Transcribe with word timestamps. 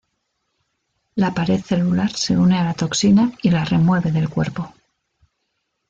La 1.15 1.29
pared 1.31 1.63
celular 1.63 2.09
se 2.17 2.33
une 2.33 2.53
a 2.53 2.63
la 2.63 2.73
toxina 2.73 3.31
y 3.43 3.51
la 3.51 3.63
remueve 3.63 4.11
del 4.11 4.29
cuerpo. 4.29 4.73